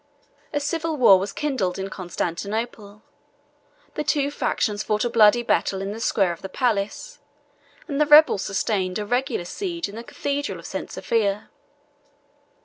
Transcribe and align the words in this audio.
A 0.51 0.59
civil 0.59 0.97
war 0.97 1.19
was 1.19 1.31
kindled 1.31 1.77
in 1.77 1.91
Constantinople; 1.91 3.03
the 3.93 4.03
two 4.03 4.31
factions 4.31 4.81
fought 4.81 5.05
a 5.05 5.11
bloody 5.11 5.43
battle 5.43 5.79
in 5.79 5.91
the 5.91 5.99
square 5.99 6.31
of 6.31 6.41
the 6.41 6.49
palace, 6.49 7.19
and 7.87 8.01
the 8.01 8.07
rebels 8.07 8.41
sustained 8.43 8.97
a 8.97 9.05
regular 9.05 9.45
siege 9.45 9.87
in 9.87 9.95
the 9.95 10.03
cathedral 10.03 10.57
of 10.57 10.65
St. 10.65 10.91
Sophia. 10.91 11.51